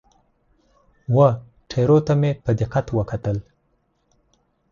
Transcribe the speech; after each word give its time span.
وه 1.15 1.29
ټیرو 1.69 1.97
ته 2.07 2.13
مې 2.21 2.31
په 2.43 2.51
دقت 2.61 2.85
وکتل. 2.97 3.37